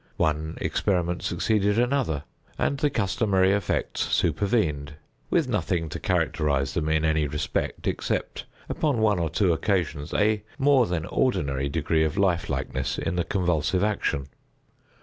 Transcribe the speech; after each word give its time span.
One 0.17 0.57
experiment 0.59 1.21
succeeded 1.21 1.77
another, 1.77 2.23
and 2.57 2.79
the 2.79 2.89
customary 2.89 3.51
effects 3.51 4.01
supervened, 4.01 4.95
with 5.29 5.47
nothing 5.47 5.89
to 5.89 5.99
characterize 5.99 6.73
them 6.73 6.89
in 6.89 7.05
any 7.05 7.27
respect, 7.27 7.85
except, 7.85 8.45
upon 8.67 8.97
one 8.99 9.19
or 9.19 9.29
two 9.29 9.53
occasions, 9.53 10.11
a 10.15 10.41
more 10.57 10.87
than 10.87 11.05
ordinary 11.05 11.69
degree 11.69 12.03
of 12.03 12.17
life 12.17 12.49
likeness 12.49 12.97
in 12.97 13.15
the 13.15 13.23
convulsive 13.23 13.83
action. 13.83 14.25